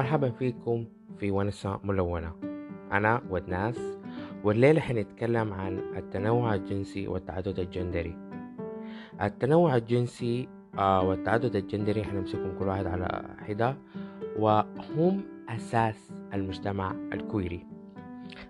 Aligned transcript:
مرحبا 0.00 0.30
فيكم 0.30 0.84
في 1.18 1.30
ونسة 1.30 1.80
ملونة. 1.84 2.32
أنا 2.92 3.22
ودناس 3.30 3.98
والليلة 4.44 4.80
حنتكلم 4.80 5.52
عن 5.52 5.78
التنوع 5.96 6.54
الجنسي 6.54 7.08
والتعدد 7.08 7.58
الجندري. 7.58 8.16
التنوع 9.22 9.76
الجنسي 9.76 10.48
آه، 10.78 11.08
والتعدد 11.08 11.56
الجندري 11.56 12.04
حنمسكهم 12.04 12.58
كل 12.58 12.68
واحد 12.68 12.86
على 12.86 13.36
حدة 13.38 13.76
وهم 14.38 15.22
أساس 15.48 16.12
المجتمع 16.34 16.94
الكويري. 17.12 17.66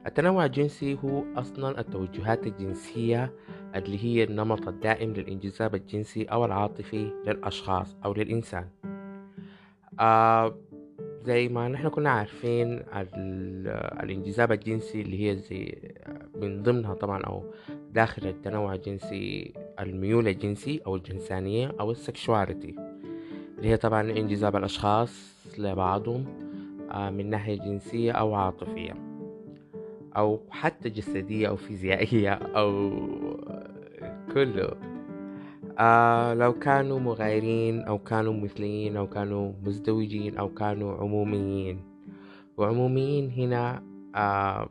التنوع 0.06 0.44
الجنسي 0.44 0.98
هو 1.04 1.24
أصلا 1.36 1.80
التوجهات 1.80 2.46
الجنسية 2.46 3.32
اللي 3.74 4.04
هي 4.04 4.24
النمط 4.24 4.68
الدائم 4.68 5.12
للانجذاب 5.12 5.74
الجنسي 5.74 6.24
أو 6.24 6.44
العاطفي 6.44 7.12
للأشخاص 7.26 7.96
أو 8.04 8.14
للإنسان. 8.14 8.68
آه 10.00 10.54
زي 11.24 11.48
ما 11.48 11.68
نحن 11.68 11.88
كنا 11.88 12.10
عارفين 12.10 12.82
الانجذاب 14.02 14.52
الجنسي 14.52 15.00
اللي 15.00 15.30
هي 15.30 15.36
زي 15.36 15.78
من 16.34 16.62
ضمنها 16.62 16.94
طبعا 16.94 17.22
أو 17.22 17.44
داخل 17.92 18.26
التنوع 18.26 18.74
الجنسي 18.74 19.52
الميول 19.80 20.28
الجنسي 20.28 20.80
أو 20.86 20.96
الجنسانية 20.96 21.72
أو 21.80 21.90
ال 21.90 21.99
sexuality 21.99 22.74
اللي 23.58 23.68
هي 23.68 23.76
طبعا 23.76 24.10
انجذاب 24.10 24.56
الأشخاص 24.56 25.36
لبعضهم 25.58 26.24
آه، 26.90 27.10
من 27.10 27.30
ناحية 27.30 27.58
جنسية 27.58 28.12
أو 28.12 28.34
عاطفية 28.34 28.94
أو 30.16 30.40
حتى 30.50 30.88
جسدية 30.88 31.48
أو 31.48 31.56
فيزيائية 31.56 32.32
أو 32.32 32.90
كله. 34.34 34.89
آه 35.80 36.34
لو 36.34 36.52
كانوا 36.52 36.98
مغايرين 36.98 37.82
أو 37.82 37.98
كانوا 37.98 38.32
مثليين 38.32 38.96
أو 38.96 39.06
كانوا 39.06 39.52
مزدوجين 39.62 40.38
أو 40.38 40.48
كانوا 40.54 40.96
عموميين. 40.96 41.80
وعموميين 42.56 43.30
هنا 43.30 43.82
آه 44.14 44.68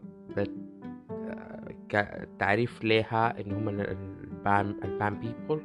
كتعريف 1.89 2.83
لها 2.83 3.41
إن 3.41 3.51
هم 3.51 3.69
ال 3.69 3.96
pan 3.96 4.75
ال 4.83 4.92
pan 4.92 5.19
people 5.19 5.61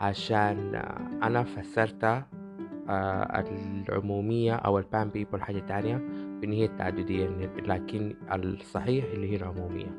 عشان 0.00 0.74
آه 0.74 1.26
أنا 1.26 1.44
فسرت 1.44 2.04
آه 2.04 3.44
العمومية 3.88 4.54
أو 4.54 4.78
ال 4.78 4.86
pan 4.86 5.10
people 5.10 5.40
حاجة 5.40 5.58
تانية 5.58 5.96
بإن 6.40 6.52
هي 6.52 6.64
التعددية 6.64 7.26
لكن 7.66 8.14
الصحيح 8.32 9.04
اللي 9.04 9.32
هي 9.32 9.36
العمومية. 9.36 9.98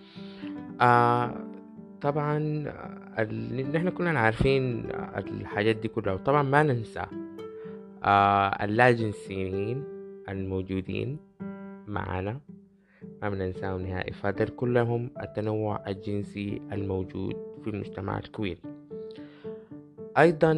آه 0.80 1.34
طبعا 3.18 3.72
نحن 3.72 3.88
كلنا 3.88 4.20
عارفين 4.20 4.90
الحاجات 5.16 5.76
دي 5.76 5.88
كلها 5.88 6.14
وطبعا 6.14 6.42
ما 6.42 6.62
ننسى 6.62 7.06
آه 8.04 8.64
اللاجنسيين 8.64 9.84
الموجودين 10.28 11.18
معنا 11.86 12.40
ما 13.22 13.28
بننساهم 13.28 13.82
نهائي. 13.82 14.12
فهذول 14.12 14.48
كلهم 14.48 15.10
التنوع 15.22 15.88
الجنسي 15.88 16.62
الموجود 16.72 17.36
في 17.64 17.70
المجتمع 17.70 18.18
الكويري 18.18 18.60
أيضا 20.18 20.52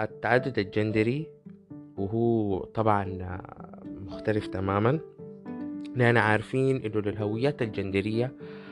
التعدد 0.00 0.58
الجندري 0.58 1.26
وهو 1.96 2.58
طبعا 2.58 3.04
مختلف 4.06 4.46
تماما. 4.46 4.98
لأننا 5.96 6.20
عارفين 6.20 6.76
إنه 6.76 7.00
للهويات 7.00 7.62
الجندرية 7.62 8.24
آه 8.24 8.65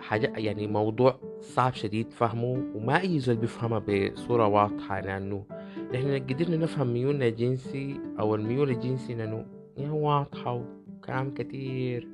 حاجة 0.00 0.32
يعني 0.36 0.66
موضوع 0.66 1.20
صعب 1.40 1.74
شديد 1.74 2.12
فهمه 2.12 2.62
وما 2.74 3.00
أي 3.00 3.18
زول 3.18 3.36
بيفهمه 3.36 3.78
بصورة 3.78 4.46
واضحة 4.46 5.00
لأنه 5.00 5.44
نحن 5.94 6.18
قدرنا 6.18 6.56
نفهم 6.56 6.92
ميولنا 6.92 7.26
الجنسي 7.26 8.00
أو 8.20 8.34
الميول 8.34 8.70
الجنسي 8.70 9.14
لأنه 9.14 9.46
يعني 9.76 9.90
واضحة 9.90 10.64
وكلام 10.98 11.30
كتير 11.34 12.08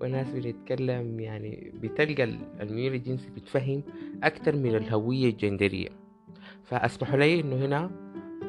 وناس 0.00 0.30
بتتكلم 0.30 1.20
يعني 1.20 1.72
بتلقى 1.82 2.24
الميول 2.60 2.94
الجنسي 2.94 3.30
بتفهم 3.30 3.82
أكتر 4.22 4.56
من 4.56 4.74
الهوية 4.74 5.28
الجندرية. 5.30 5.88
فأسمحوا 6.64 7.16
لي 7.16 7.40
إنه 7.40 7.56
هنا 7.56 7.90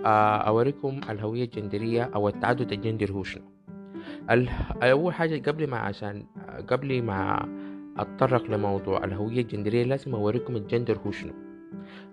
آه، 0.06 0.38
أوريكم 0.38 1.02
الهوية 1.10 1.44
الجندرية 1.44 2.04
أو 2.04 2.30
التعدد 2.30 2.72
الجندري 2.72 3.14
هو 3.14 3.24
شنو. 3.24 3.44
أول 4.84 5.14
حاجة 5.14 5.50
قبل 5.50 5.68
ما 5.68 5.78
عشان 5.78 6.26
قبل 6.68 7.02
ما 7.04 7.46
أتطرق 8.02 8.52
لموضوع 8.52 9.04
الهوية 9.04 9.42
الجندرية. 9.42 9.84
لازم 9.84 10.16
أوريكم 10.16 10.56
الجندر 10.56 10.98
هو 11.06 11.12
شنو. 11.12 11.34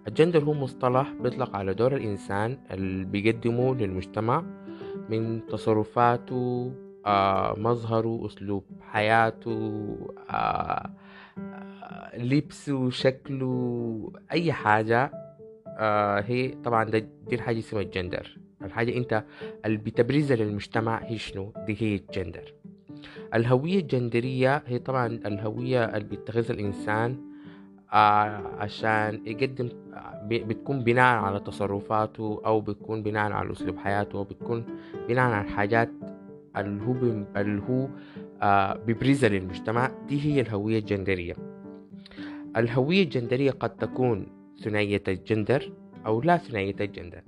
الجندر 0.09 0.45
هو 0.45 0.55
مصطلح 0.55 1.13
بيطلق 1.21 1.57
على 1.57 1.75
دور 1.75 1.97
الإنسان 1.97 2.59
اللي 2.71 3.05
بيقدمه 3.05 3.75
للمجتمع 3.75 4.45
من 5.09 5.47
تصرفاته 5.47 6.73
آه 7.07 7.55
مظهره 7.59 8.27
أسلوب 8.27 8.65
حياته 8.81 9.97
آه 10.31 10.91
آه 11.39 12.19
لبسه 12.19 12.91
شكله 12.91 14.13
أي 14.33 14.53
حاجة. 14.53 15.11
آه 15.79 16.21
هي 16.21 16.49
طبعا 16.49 16.85
ده 16.85 16.99
دي 16.99 17.35
الحاجة 17.35 17.59
اسمها 17.59 17.83
الجندر. 17.83 18.39
الحاجة 18.63 18.97
أنت 18.97 19.25
اللي 19.65 19.77
بتبرزها 19.77 20.37
للمجتمع 20.37 21.03
هي 21.05 21.19
شنو؟ 21.19 21.53
دي 21.67 21.77
هي 21.81 21.95
الجندر. 21.97 22.53
الهوية 23.35 23.79
الجندرية 23.81 24.63
هي 24.67 24.79
طبعا 24.79 25.07
الهوية 25.07 25.85
اللي 25.85 26.09
بيتخذها 26.09 26.51
الإنسان 26.55 27.17
آه 27.93 28.43
عشان 28.59 29.21
يقدم 29.27 29.69
بتكون 30.31 30.85
بناء 30.85 31.17
على 31.25 31.41
تصرفاته 31.41 32.43
أو 32.47 32.61
بتكون 32.61 33.03
بناء 33.03 33.33
على 33.33 33.53
أسلوب 33.53 33.79
حياته 33.79 34.17
أو 34.19 34.25
بتكون 34.25 34.65
بناء 35.09 35.25
على 35.25 35.45
الحاجات 35.45 35.91
اللي 36.57 36.83
هو 36.83 36.95
اللي 37.37 37.63
هو 37.71 37.89
آه 38.43 38.77
بيبرزها 38.87 39.29
للمجتمع. 39.29 39.91
دي 40.09 40.21
هي 40.25 40.41
الهوية 40.41 40.79
الجندرية. 40.79 41.35
الهوية 42.57 43.03
الجندرية 43.03 43.51
قد 43.51 43.77
تكون 43.77 44.27
ثنائية 44.63 45.03
الجندر 45.09 45.73
أو 46.07 46.23
لا 46.23 46.37
ثنائية 46.37 46.77
الجندر. 46.81 47.23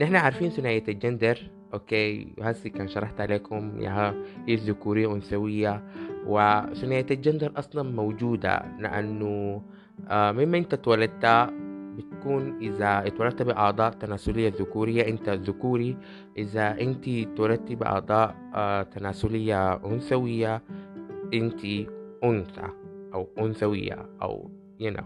نحن 0.00 0.16
عارفين 0.16 0.50
ثنائية 0.50 0.84
الجندر 0.88 1.50
أوكي 1.76 2.32
هسي 2.40 2.70
كان 2.70 2.88
شرحت 2.88 3.20
عليكم 3.20 3.80
ياها 3.80 4.14
الذكورية 4.48 5.12
أنثوية 5.14 5.84
وثنائية 6.26 7.06
الجندر 7.10 7.52
أصلا 7.56 7.82
موجودة 7.82 8.62
لأنه 8.80 9.62
آه 10.08 10.32
مما 10.32 10.58
أنت 10.58 10.72
اتولدت 10.74 11.50
بتكون 11.96 12.58
إذا 12.60 13.06
اتولدت 13.06 13.42
بأعضاء 13.42 13.90
تناسلية 13.92 14.48
ذكورية 14.48 15.08
أنت 15.08 15.28
ذكوري 15.28 15.96
إذا 16.36 16.80
أنت 16.80 17.08
اتولدت 17.08 17.72
بأعضاء 17.72 18.34
آه 18.54 18.82
تناسلية 18.82 19.74
أنثوية 19.84 20.62
أنت 21.34 21.64
أنثى 22.24 22.68
أو 23.14 23.28
أنثوية 23.38 24.08
أو 24.22 24.50
you 24.80 24.90
know. 24.96 25.04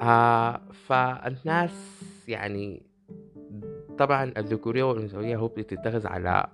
آه 0.00 0.60
فالناس 0.86 2.02
يعني 2.28 2.87
طبعا 3.98 4.32
الذكورية 4.36 4.82
والأنثوية 4.82 5.36
هو 5.36 5.48
بتتخذ 5.48 6.06
على 6.06 6.46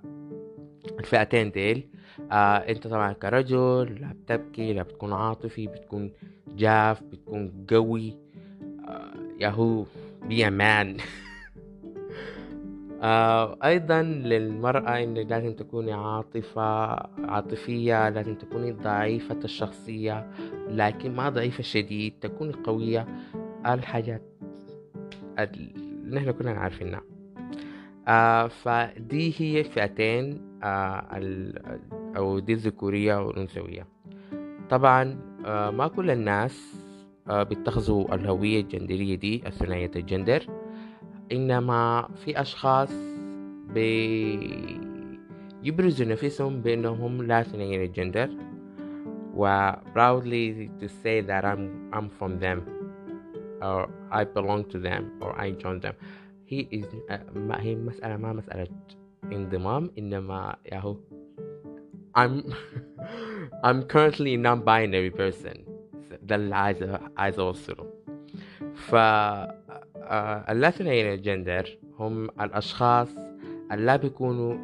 الفئتين 0.99 1.51
ديل. 1.51 1.87
آه 2.31 2.57
أنت 2.57 2.87
طبعا 2.87 3.13
كرجل 3.13 3.97
لا 4.01 4.13
بتبكي 4.13 4.73
لا 4.73 4.83
بتكون 4.83 5.13
عاطفي 5.13 5.67
بتكون 5.67 6.11
جاف 6.47 7.03
بتكون 7.03 7.65
قوي. 7.71 8.17
آه 8.87 9.13
ياهو 9.39 9.85
بي 10.23 10.49
مان 10.49 10.97
آه 13.01 13.57
أيضا 13.63 14.01
للمرأة 14.01 15.03
إن 15.03 15.13
لازم 15.13 15.53
تكوني 15.53 15.93
عاطفة 15.93 16.61
عاطفية 17.25 18.09
لازم 18.09 18.35
تكوني 18.35 18.71
ضعيفة 18.71 19.39
الشخصية 19.43 20.31
لكن 20.69 21.15
ما 21.15 21.29
ضعيفة 21.29 21.63
شديد 21.63 22.13
تكوني 22.21 22.53
قوية. 22.53 23.07
الحاجات 23.65 24.21
اللي 25.39 26.15
نحن 26.15 26.31
كلنا 26.31 26.51
عارفينها. 26.51 27.01
آه 28.07 28.47
فدي 28.47 29.33
هي 29.37 29.63
فئتين 29.63 30.41
آه 30.63 31.05
أو 32.17 32.39
دي 32.39 32.53
الذكورية 32.53 33.25
والأنثوية. 33.25 33.87
طبعا 34.69 35.19
آه 35.45 35.71
ما 35.71 35.87
كل 35.87 36.11
الناس 36.11 36.75
آه 37.29 37.43
بيتخذوا 37.43 38.15
الهوية 38.15 38.61
الجندرية 38.61 39.15
دي 39.15 39.47
الثنائية 39.47 39.91
الجندر. 39.95 40.43
إنما 41.31 42.09
في 42.25 42.41
أشخاص 42.41 42.91
بيبرزوا 45.63 46.05
نفسهم 46.05 46.61
بأنهم 46.61 47.23
لا 47.23 47.43
ثنائيين 47.43 47.81
الجندر 47.81 48.29
و 49.35 49.71
proudly 49.95 50.69
to 50.79 50.87
say 50.87 51.21
that 51.21 51.43
I'm, 51.43 51.91
I'm 51.93 52.09
from 52.19 52.39
them 52.39 52.61
or 53.61 53.89
I 54.11 54.23
belong 54.23 54.63
to 54.73 54.79
them 54.79 55.11
or 55.21 55.31
I 55.45 55.51
join 55.51 55.79
them. 55.79 55.95
هي 56.47 56.67
is 56.73 57.11
ما 57.35 57.61
هي 57.61 57.75
مسألة 57.75 58.17
ما 58.17 58.33
مسألة 58.33 58.67
انضمام 59.23 59.91
إنما 59.97 60.55
ياهو 60.71 60.97
I'm 62.17 62.43
I'm 63.67 63.83
currently 63.83 64.37
non-binary 64.37 65.11
person. 65.11 65.57
ده 66.23 66.35
اللي 66.35 66.55
عايز 66.55 66.97
عايز 67.17 67.39
أوصله 67.39 67.85
ف 68.73 68.95
اللاثنين 70.49 71.13
الجندر. 71.13 71.77
هم 71.99 72.23
الأشخاص 72.23 73.15
اللا 73.71 73.95
بيكونوا 73.95 74.57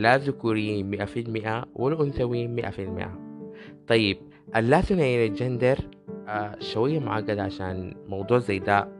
لا 0.00 0.16
ذكوريين 0.16 0.90
مئة 0.90 1.04
في 1.04 1.20
المئة 1.20 1.66
والأنثويين 1.74 2.54
مئة 2.54 2.70
في 2.70 2.82
المئة. 2.84 3.18
طيب 3.88 4.18
اللا 4.56 4.80
ثنائي 4.80 5.26
الجندر 5.26 5.78
آه 6.28 6.58
شوية 6.60 6.98
معقد 6.98 7.38
عشان 7.38 7.94
موضوع 8.08 8.38
زي 8.38 8.58
ده 8.58 8.95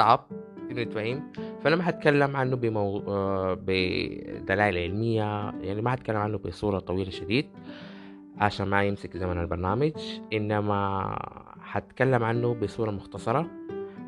صعب 0.00 0.20
إنه 0.70 0.80
يتفهم 0.80 1.32
فأنا 1.60 1.76
ما 1.76 1.82
حتكلم 1.82 2.36
عنه 2.36 2.56
بمو... 2.56 2.98
آه 3.08 3.54
بدلائل 3.54 4.78
علمية 4.78 5.50
يعني 5.60 5.82
ما 5.82 5.90
حتكلم 5.90 6.16
عنه 6.16 6.38
بصورة 6.38 6.78
طويلة 6.78 7.10
شديد 7.10 7.46
عشان 8.38 8.68
ما 8.68 8.82
يمسك 8.82 9.16
زمن 9.16 9.40
البرنامج 9.40 9.92
إنما 10.32 10.80
حتكلم 11.60 12.24
عنه 12.24 12.54
بصورة 12.54 12.90
مختصرة. 12.90 13.46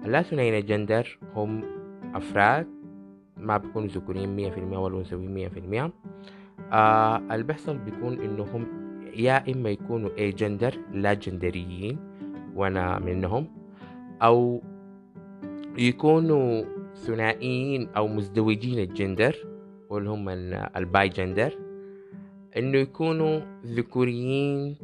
اللاثنين 0.04 0.54
الجندر 0.54 1.18
هم 1.36 1.64
أفراد 2.14 2.66
ما 3.36 3.56
بيكونوا 3.56 3.88
ذكورين 3.88 4.36
مية 4.36 4.50
في 4.50 4.60
المية 4.60 4.78
والأنثويين 4.78 5.34
مية 5.34 5.48
في 5.48 5.58
المية. 5.58 5.92
آه 6.72 7.16
اللي 7.18 7.44
بيحصل 7.44 7.78
بيكون 7.78 8.20
إنهم 8.20 8.66
يا 9.14 9.52
إما 9.52 9.70
يكونوا 9.70 10.10
اي 10.18 10.30
جندر 10.30 10.74
لا 10.92 11.14
جندريين 11.14 11.98
وأنا 12.54 12.98
منهم 12.98 13.46
أو 14.22 14.62
يكونوا 15.78 16.64
ثنائيين 16.94 17.88
أو 17.88 18.08
مزدوجين 18.08 18.78
الجندر 18.78 19.36
واللي 19.90 20.10
هم 20.10 20.28
ال 20.76 21.08
bigender 21.08 21.58
إنه 22.56 22.78
يكونوا 22.78 23.40
ذكوريين 23.66 24.76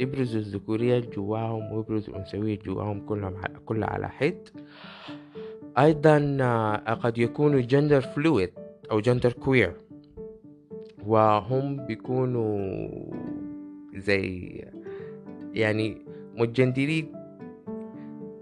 يبرزوا 0.00 0.40
الذكورية 0.40 1.00
جواهم 1.00 1.72
ويبرزوا 1.72 2.14
الأنثوية 2.14 2.58
جواهم 2.58 3.06
كلهم 3.06 3.34
كلها 3.66 3.90
على 3.90 4.08
حد 4.08 4.48
أيضا 5.78 6.38
آه، 6.40 6.94
قد 6.94 7.18
يكونوا 7.18 7.60
genderfluid 7.60 8.50
أو 8.90 9.00
genderqueer 9.00 9.72
وهم 11.06 11.86
بيكونوا 11.86 12.88
زي 13.94 14.50
يعني 15.54 16.02
متجندرين 16.34 17.17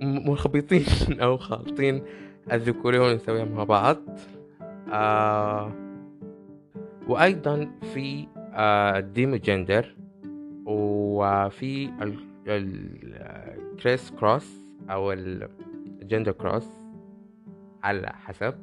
مرخبطين 0.03 0.85
أو 1.23 1.37
خالطين 1.37 2.03
الذكورية 2.53 3.01
والأنثوية 3.01 3.45
مع 3.45 3.65
بعض. 3.65 3.97
آه 4.93 5.73
وأيضا 7.09 7.71
في 7.95 8.27
آه 8.55 9.01
demigender 9.01 9.95
وفي 10.67 11.91
ال 12.49 14.11
crisscross 14.11 14.57
أو 14.91 15.13
ال 15.13 15.30
gender 15.30 16.33
cross 16.33 16.67
على 17.83 18.13
حسب 18.25 18.55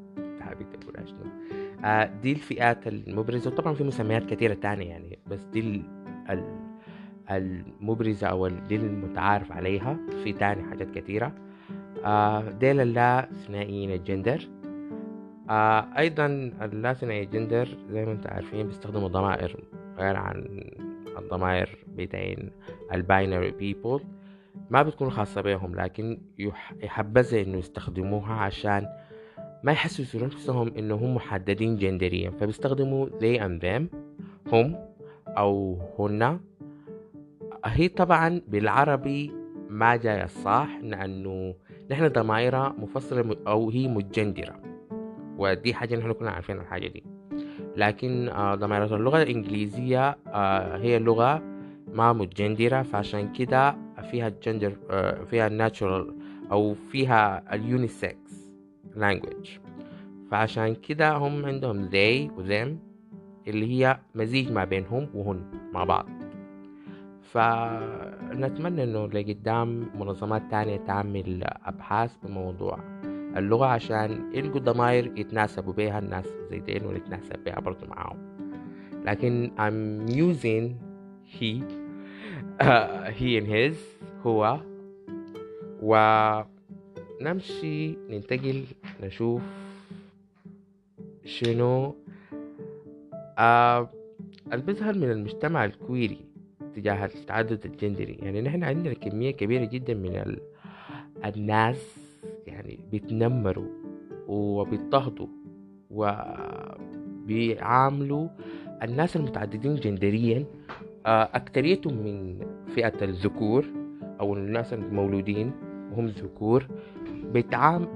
حابب 0.41 0.65
آه 1.85 2.05
دي 2.21 2.31
الفئات 2.31 2.87
المبرزة. 2.87 3.51
وطبعا 3.51 3.73
في 3.73 3.83
مسميات 3.83 4.25
كثيرة 4.25 4.53
تانية 4.53 4.89
يعني 4.89 5.19
بس 5.27 5.43
دي 5.43 5.83
المبرزة 7.37 8.27
أو 8.27 8.47
دي 8.47 8.75
المتعارف 8.75 9.51
عليها 9.51 9.97
في 10.23 10.33
تاني 10.33 10.63
حاجات 10.63 10.91
كثيرة. 10.91 11.31
آه 12.05 12.49
ديل 12.49 12.79
اللا 12.79 13.29
ثنائيين 13.47 13.91
الجندر. 13.91 14.49
آه 15.49 15.87
أيضا 15.97 16.25
اللا 16.61 16.93
ثنائي 16.93 17.23
الجندر 17.23 17.67
زي 17.89 18.05
ما 18.05 18.11
أنتم 18.11 18.29
عارفين 18.29 18.67
بيستخدموا 18.67 19.07
ضمائر 19.07 19.63
غير 19.97 20.15
عن 20.15 20.63
الضمائر 21.17 21.69
بتاعين 21.97 22.51
ال 22.93 23.01
binary 23.01 23.51
people 23.51 24.01
ما 24.69 24.83
بتكون 24.83 25.09
خاصة 25.09 25.41
بهم 25.41 25.75
لكن 25.75 26.21
يحبذ 26.81 27.33
إنه 27.35 27.57
يستخدموها 27.57 28.33
عشان 28.33 28.87
ما 29.63 29.71
يحسسوا 29.71 30.21
نفسهم 30.21 30.67
انهم 30.77 31.15
محددين 31.15 31.77
جندريا. 31.77 32.29
فبيستخدموا 32.29 33.07
they 33.09 33.39
and 33.39 33.63
them 33.63 33.95
هم 34.53 34.75
أو 35.27 35.77
هن. 35.99 36.39
هي 37.65 37.87
طبعا 37.87 38.41
بالعربي 38.47 39.31
ما 39.69 39.95
جاي 39.95 40.23
الصح 40.23 40.67
لأنه 40.81 41.55
نحن 41.91 42.07
ضمائرها 42.07 42.75
مفصلة 42.77 43.35
أو 43.47 43.69
هي 43.69 43.87
متجندرة. 43.87 44.59
ودي 45.37 45.73
حاجة 45.73 45.95
نحن 45.95 46.11
كنا 46.11 46.31
عارفين 46.31 46.57
الحاجة 46.59 46.87
دي. 46.87 47.03
لكن 47.77 48.29
آه، 48.29 48.55
ضمائر 48.55 48.95
اللغة 48.95 49.23
الإنجليزية 49.23 50.17
آه، 50.27 50.77
هي 50.77 50.99
لغة 50.99 51.41
ما 51.93 52.13
متجندرة 52.13 52.81
فعشان 52.81 53.33
كده 53.33 53.75
فيها 54.11 54.27
الجندر 54.27 54.73
آه، 54.89 55.23
فيها 55.23 55.47
الناتشورال 55.47 56.15
أو 56.51 56.73
فيها 56.73 57.55
اليونيسكس 57.55 58.53
language. 58.95 59.49
فعشان 60.31 60.75
كده 60.75 61.11
هم 61.11 61.45
عندهم 61.45 61.89
they 61.89 62.31
و 62.37 62.43
them 62.43 62.69
اللي 63.47 63.65
هي 63.71 63.99
مزيج 64.15 64.51
ما 64.51 64.65
بينهم 64.65 65.09
وهن 65.13 65.43
مع 65.73 65.83
بعض. 65.83 66.22
فنتمنى 67.33 68.83
إنه 68.83 69.07
لقدام 69.07 69.89
منظمات 69.99 70.41
تانية 70.51 70.77
تعمل 70.77 71.43
أبحاث 71.65 72.17
بموضوع 72.23 72.79
اللغة 73.37 73.65
عشان 73.65 74.31
يلقوا 74.33 74.59
ضماير 74.59 75.11
يتناسبوا 75.17 75.73
بيها 75.73 75.99
الناس 75.99 76.25
زي 76.51 76.59
دين 76.59 76.85
ونتناسب 76.85 77.43
بيها 77.43 77.59
برضو 77.59 77.85
معاهم. 77.85 78.17
لكن 79.05 79.51
I'm 79.57 80.09
using 80.11 80.73
he 81.39 81.63
uh, 82.61 83.09
he 83.19 83.37
and 83.39 83.47
his 83.47 83.75
هو. 84.25 84.59
ونمشي 87.21 87.97
ننتقل 88.09 88.63
نشوف 89.03 89.41
شنو. 91.25 91.95
اللي 93.39 93.87
بيظهر 94.65 94.97
من 94.97 95.11
المجتمع 95.11 95.65
الكويري. 95.65 96.32
تجاه 96.75 97.05
التعدد 97.05 97.65
الجندري. 97.65 98.13
يعني 98.21 98.41
نحن 98.41 98.63
عندنا 98.63 98.93
كمية 98.93 99.31
كبيرة 99.31 99.65
جدا 99.65 99.93
من 99.93 100.15
ال... 100.15 100.39
الناس 101.25 101.97
يعني 102.47 102.79
بيتنمروا 102.91 103.67
وبيضطهدوا 104.27 105.27
وبيعاملوا 107.23 108.27
الناس 108.83 109.15
المتعددين 109.15 109.75
جندريا. 109.75 110.45
آه، 111.05 111.29
أكتريتهم 111.33 111.93
من 111.93 112.39
فئة 112.75 113.03
الذكور 113.03 113.65
أو 114.19 114.33
الناس 114.33 114.73
المولودين 114.73 115.51
وهم 115.91 116.05
ذكور. 116.05 116.67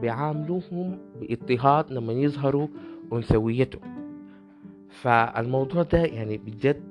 بيعاملوهم 0.01 0.99
باضطهاد 1.21 1.91
لما 1.93 2.13
يظهروا 2.13 2.67
أنثويتهم. 3.13 3.97
فالموضوع 4.89 5.83
ده 5.83 5.97
يعني 6.05 6.37
بجد 6.37 6.81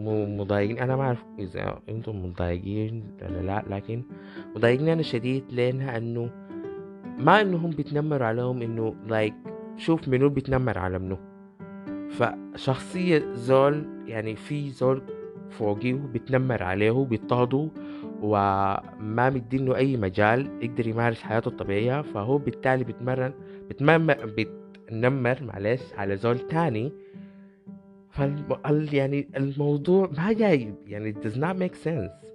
مضايقين 0.00 0.78
أنا 0.78 0.96
ما 0.96 1.02
أعرف 1.02 1.24
إذا 1.38 1.78
أنتم 1.88 2.24
مضايقين 2.24 3.04
ولا 3.22 3.42
لا 3.42 3.64
لكن 3.70 4.02
مضايقني 4.56 4.92
أنا 4.92 5.02
شديد 5.02 5.44
لأنها 5.50 5.96
أنه 5.96 6.30
ما 7.18 7.40
إنهم 7.40 7.70
بيتنمروا 7.70 8.26
عليهم 8.26 8.62
إنه 8.62 8.94
لايك 9.06 9.34
شوف 9.76 10.08
منو 10.08 10.28
بيتنمر 10.28 10.78
على 10.78 10.98
منو. 10.98 11.18
فشخصية 12.10 13.32
زول 13.34 13.86
يعني 14.06 14.36
في 14.36 14.70
زول 14.70 15.02
فوقيه 15.50 15.94
بيتنمر 15.94 16.62
عليه 16.62 17.04
بيضطهده 17.04 17.68
وما 18.22 19.30
مدينه 19.30 19.76
أي 19.76 19.96
مجال 19.96 20.50
يقدر 20.62 20.86
يمارس 20.86 21.22
حياته 21.22 21.48
الطبيعية. 21.48 22.02
فهو 22.02 22.38
بالتالي 22.38 22.84
بيتمرن 22.84 23.32
بيتنمر 24.36 25.38
معلش 25.42 25.82
على 25.96 26.16
زول 26.16 26.38
تاني 26.38 26.92
فال 28.18 28.94
يعني 28.94 29.28
الموضوع 29.36 30.10
ما 30.18 30.32
جاي 30.32 30.74
يعني 30.86 31.12
it 31.14 31.16
does 31.16 31.36
not 31.36 31.56
make 31.62 31.76
sense. 31.84 32.28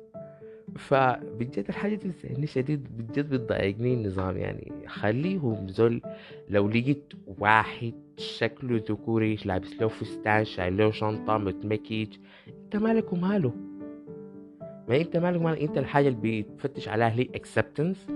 فبجد 0.75 1.65
الحاجة 1.69 1.95
دي 1.95 2.47
شديد 2.47 2.87
بجد 2.97 3.29
بتضايقني 3.29 3.93
النظام 3.93 4.37
يعني. 4.37 4.71
خليهم 4.87 5.67
زول 5.69 6.01
لو 6.49 6.67
لقيت 6.67 7.13
واحد 7.39 7.93
شكله 8.17 8.81
ذكوري 8.89 9.37
لابس 9.45 9.73
له 9.81 9.87
فستان 9.87 10.45
شايل 10.45 10.77
له 10.77 10.91
شنطة 10.91 11.37
متمكيج 11.37 12.07
أنت 12.47 12.75
مالك 12.75 13.13
وماله؟ 13.13 13.53
ما 14.89 14.97
أنت 14.97 15.17
مالك 15.17 15.39
وماله 15.41 15.61
أنت 15.61 15.77
الحاجة 15.77 16.07
اللي 16.07 16.41
بتفتش 16.41 16.87
عليها 16.87 17.09
هي 17.09 17.23
acceptance 17.25 18.11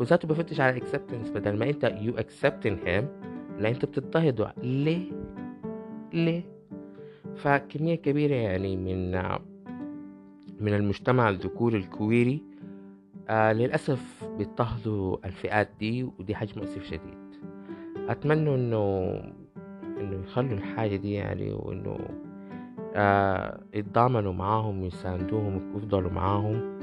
وذاته 0.00 0.28
بفتش 0.28 0.60
على 0.60 0.80
acceptance 0.80 1.30
بدل 1.30 1.58
ما 1.58 1.70
أنت 1.70 1.86
you 1.86 2.20
accepting 2.20 2.86
him 2.88 3.04
لا 3.60 3.68
أنت 3.68 3.84
بتضطهده. 3.84 4.54
ليه؟ 4.62 5.10
ليه؟ 6.12 6.42
فكمية 7.36 7.94
كبيرة 7.94 8.34
يعني 8.34 8.76
من 8.76 9.12
من 10.60 10.74
المجتمع 10.74 11.28
الذكوري 11.28 11.78
الكويري 11.78 12.42
آه 13.28 13.52
للأسف 13.52 14.24
بيضطهدوا 14.38 15.16
الفئات 15.26 15.68
دي 15.80 16.04
ودي 16.04 16.34
حاجة 16.34 16.50
مؤسف 16.56 16.82
شديد. 16.84 17.22
أتمنى 18.08 18.54
إنه 18.54 19.14
إنه 20.00 20.22
يخلوا 20.24 20.52
الحاجة 20.52 20.96
دي 20.96 21.12
يعني 21.12 21.52
وإنه 21.52 21.98
آه 22.94 23.60
يتضامنوا 23.74 24.32
معاهم 24.32 24.82
ويساندوهم 24.82 25.74
ويفضلوا 25.74 26.10
معاهم. 26.10 26.78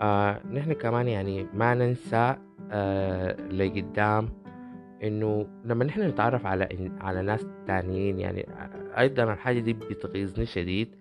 آه 0.00 0.40
نحن 0.52 0.72
كمان 0.72 1.08
يعني 1.08 1.46
ما 1.54 1.74
ننسى 1.74 2.36
آه 2.70 3.36
لقدام 3.50 4.28
إنه 5.02 5.46
لما 5.64 5.84
نحن 5.84 6.00
نتعرف 6.02 6.46
على 6.46 6.90
على 7.00 7.22
ناس 7.22 7.46
تانيين 7.66 8.18
يعني 8.18 8.46
أيضا 8.98 9.32
الحاجة 9.32 9.60
دي 9.60 9.72
بتغيظني 9.72 10.46
شديد 10.46 10.94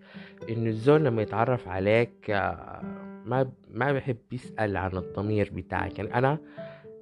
انه 0.49 0.69
الزول 0.69 1.03
لما 1.05 1.21
يتعرف 1.21 1.67
عليك 1.67 2.29
آه، 2.29 2.81
ما 3.25 3.51
ما 3.71 3.91
بحب 3.93 4.17
يسأل 4.31 4.77
عن 4.77 4.97
الضمير 4.97 5.51
بتاعك. 5.53 5.99
يعني 5.99 6.15
أنا 6.15 6.37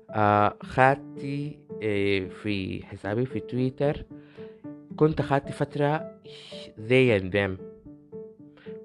آه، 0.09 0.57
خدتي 0.61 1.59
آه، 1.83 2.27
في 2.27 2.85
حسابي 2.85 3.25
في 3.25 3.39
تويتر 3.39 4.05
كنت 4.95 5.21
خدتي 5.21 5.51
فترة 5.51 6.19
and 6.89 7.33
them 7.33 7.61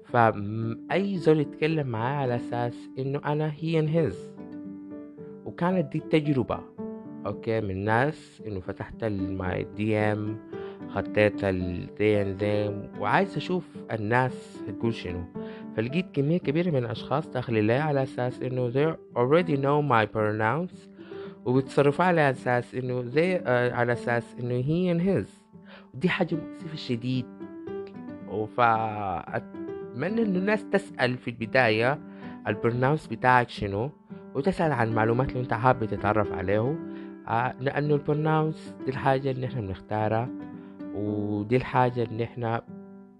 فأي 0.05 1.17
زول 1.17 1.39
يتكلم 1.39 1.87
معاه 1.87 2.21
على 2.21 2.35
أساس 2.35 2.75
إنه 2.99 3.21
أنا 3.25 3.53
هي 3.59 3.87
his. 3.87 4.15
وكانت 5.45 5.91
دي 5.91 5.99
تجربة 5.99 6.59
أوكي 7.25 7.61
من 7.61 7.83
ناس 7.83 8.41
إنه 8.47 8.59
فتحت 8.59 9.03
الماي 9.03 9.67
دي 9.75 9.97
ام 9.97 10.37
خطيت 10.95 11.43
ال 11.43 11.87
they 11.87 12.25
and 12.25 12.41
them 12.41 12.99
وعايز 13.01 13.37
أشوف 13.37 13.63
الناس 13.91 14.57
هتقول 14.67 14.93
شنو 14.93 15.23
فلقيت 15.77 16.05
كمية 16.13 16.37
كبيرة 16.37 16.69
من 16.69 16.77
الأشخاص 16.77 17.27
لي 17.49 17.73
على 17.73 18.03
أساس 18.03 18.41
إنه 18.41 18.71
they 18.71 18.95
already 19.17 19.57
know 19.57 19.81
my 19.91 20.05
pronouns 20.15 20.75
وبيتصرفوا 21.45 22.05
على 22.05 22.29
أساس 22.29 22.75
إنه 22.75 23.01
they 23.11 23.41
uh, 23.43 23.47
على 23.73 23.93
أساس 23.93 24.35
إنه 24.39 24.61
he 24.63 24.97
and 24.97 25.01
his. 25.07 25.29
ودي 25.93 26.09
حاجة 26.09 26.35
مؤسفة 26.35 26.75
شديد. 26.75 27.25
فأتمنى 28.57 30.21
إنه 30.21 30.39
الناس 30.39 30.65
تسأل 30.69 31.17
في 31.17 31.27
البداية 31.29 31.99
البرنامج 32.47 32.99
بتاعك 33.11 33.49
شنو 33.49 33.89
وتسأل 34.35 34.71
عن 34.71 34.87
المعلومات 34.87 35.29
اللي 35.29 35.39
أنت 35.39 35.53
حابب 35.53 35.85
تتعرف 35.85 36.31
عليه 36.33 36.75
آه 37.27 37.55
لأنه 37.59 37.95
البرنامج 37.95 38.53
دي 38.85 38.91
الحاجة 38.91 39.31
اللي 39.31 39.45
إحنا 39.45 39.61
بنختارها. 39.61 40.29
ودي 40.95 41.55
الحاجة 41.55 42.03
اللي 42.03 42.23
إحنا 42.23 42.61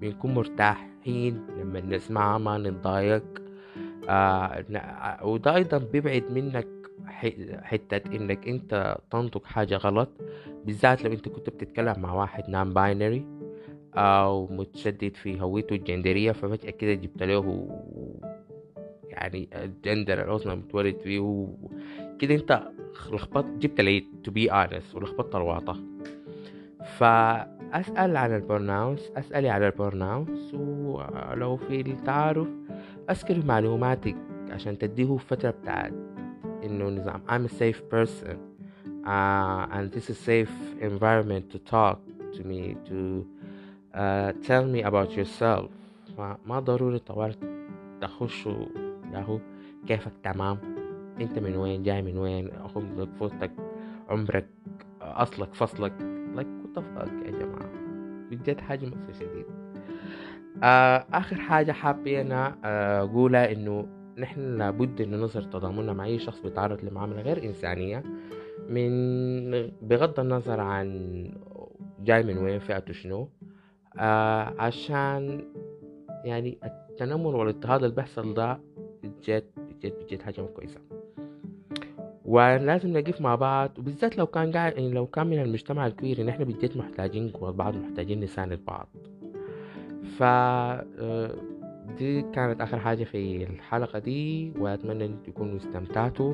بنكون 0.02 0.34
مرتاحين 0.34 1.48
لما 1.60 1.82
نسمعها 1.82 2.38
ما 2.38 2.58
نتضايق. 2.58 3.24
آه 4.10 4.66
وده 5.24 5.56
أيضا 5.56 5.78
بيبعد 5.78 6.24
منك 6.32 6.68
حتة 7.62 8.16
إنك 8.16 8.48
أنت 8.48 8.98
تنطق 9.12 9.46
حاجة 9.46 9.76
غلط 9.76 10.10
بالذات 10.66 11.04
لو 11.04 11.12
أنت 11.14 11.30
كنت 11.30 11.50
بتتكلم 11.50 11.96
مع 11.98 12.14
واحد 12.14 12.50
non-binary 12.50 13.26
أو 13.96 14.48
متشدد 14.48 15.16
في 15.16 15.42
هويته 15.42 15.74
الجندرية 15.74 16.32
ففجأة 16.32 16.70
كده 16.72 16.94
جبت 16.94 17.24
له 17.24 17.68
يعني 19.10 19.50
الجندر 19.54 20.36
أصلا 20.36 20.56
متولد 20.56 21.00
فيه 21.00 21.48
كده 22.20 22.36
أنت 22.36 22.64
لخبطت 23.12 23.52
جبت 23.52 23.82
لي 23.82 24.06
تو 24.24 24.32
بي 24.32 24.50
ولخبطت 24.94 25.36
الواطة 25.36 25.78
فأسأل 27.72 28.18
عن 28.18 28.36
ال 28.36 28.44
pronouns 28.44 29.12
أسألي 29.18 29.50
على 29.50 29.68
ال 29.68 29.77
pronouns 29.77 30.54
ولو 30.54 31.58
في 31.58 31.82
التعارف 31.82 32.48
أذكر 33.10 33.46
معلوماتك 33.46 34.16
عشان 34.50 34.78
تديه 34.78 35.18
فترة 35.18 35.50
بتاعت 35.50 35.94
إنه 36.64 36.90
نظام. 36.90 37.22
I'm 37.30 37.46
a 37.46 37.50
safe 37.50 37.90
person. 37.90 38.38
Uh, 39.06 39.68
and 39.72 39.92
this 39.92 40.10
is 40.10 40.18
safe 40.18 40.52
environment 40.82 41.52
to 41.52 41.60
talk 41.60 42.00
to 42.36 42.44
me 42.44 42.76
to 42.90 43.26
uh, 43.94 44.32
tell 44.48 44.66
me 44.66 44.82
about 44.82 45.12
yourself. 45.12 45.70
ما 46.46 46.60
ضروري 46.60 47.00
طوال 47.00 47.36
تخشوا 48.02 48.66
له 49.14 49.40
كيفك 49.88 50.12
تمام. 50.24 50.58
أنت 51.22 51.40
من 51.40 51.56
وين؟ 51.56 51.84
جاي 51.84 52.02
من 52.02 52.18
وين؟ 52.18 52.50
عمرك 52.76 53.10
فوتك 53.20 53.52
عمرك 54.10 54.48
أصلك 55.02 55.54
فصلك. 55.54 56.15
Fuck 56.82 57.26
يا 57.26 57.32
جماعة. 57.32 57.70
بجد 58.32 58.60
حاجة 58.62 58.86
مؤسفة 58.86 59.14
شديد. 59.14 59.46
آه 60.64 61.06
آخر 61.14 61.36
حاجة 61.36 61.72
حابة 61.72 62.22
أنا 62.22 62.56
آه، 62.66 63.02
أقولها 63.04 63.52
إنه 63.52 63.88
نحن 64.18 64.58
لابد 64.58 65.02
ان 65.02 65.20
نظهر 65.22 65.44
تضامننا 65.44 65.94
مع 65.94 66.06
أي 66.06 66.20
شخص 66.20 66.40
بيتعرض 66.40 66.84
لمعاملة 66.86 67.22
غير 67.22 67.44
إنسانية 67.44 68.04
من 68.70 69.72
بغض 69.82 70.20
النظر 70.20 70.60
عن 70.60 70.90
جاي 72.00 72.24
من 72.24 72.38
وين 72.38 72.60
فئته 72.60 72.94
شنو. 72.94 73.30
آه 74.00 74.54
عشان 74.60 75.44
يعني 76.26 76.58
التنمر 76.64 77.36
والإضطهاد 77.36 77.84
اللي 77.84 77.96
بيحصل 77.96 78.34
ده 78.34 78.60
بجد 79.04 79.44
بجد 79.58 79.94
بجد 80.04 80.22
حاجة 80.22 80.42
مو 80.42 80.48
كويسة. 80.48 80.80
ولازم 82.26 82.98
نقف 82.98 83.22
مع 83.22 83.36
بعض 83.36 83.80
وبالذات 83.80 84.18
لو 84.18 84.28
كان 84.28 84.52
قاعد 84.52 84.74
يعني 84.74 84.92
لو 84.92 85.08
كان 85.08 85.28
من 85.28 85.42
المجتمع 85.42 85.88
الكويري 85.88 86.24
نحن 86.24 86.44
بجد 86.44 86.78
محتاجين 86.78 87.30
قوة 87.30 87.52
بعض 87.52 87.76
محتاجين 87.76 88.20
نساند 88.20 88.60
بعض. 88.68 88.88
ف 90.18 90.24
آه، 90.24 91.36
دي 91.98 92.22
كانت 92.22 92.62
آخر 92.62 92.80
حاجة 92.80 93.04
في 93.04 93.44
الحلقة 93.44 94.00
دي 94.00 94.54
وأتمنى 94.60 95.06
أن 95.06 95.24
تكونوا 95.24 95.58
استمتعتوا 95.58 96.34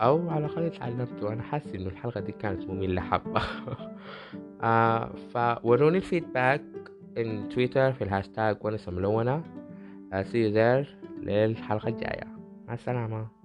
أو 0.00 0.30
على 0.30 0.46
الأقل 0.46 0.62
اتعلمتوا 0.62 1.32
أنا 1.32 1.42
حاسس 1.42 1.74
إنه 1.74 1.86
الحلقة 1.86 2.20
دي 2.20 2.32
كانت 2.32 2.70
مملة 2.70 3.00
حبة. 3.00 3.42
آه 4.62 5.10
فوروني 5.34 5.96
ال 5.96 6.03
feedback 6.03 6.62
on 7.18 7.48
تويتر 7.48 7.92
في 7.92 8.04
الهاشتاج 8.04 8.56
ونسة 8.64 8.92
ملونة 8.92 9.42
see 10.12 10.42
you 10.48 10.54
there 10.54 10.88
للحلقة 11.22 11.88
الجاية. 11.88 12.26
مع 12.68 12.74
السلامة. 12.74 13.37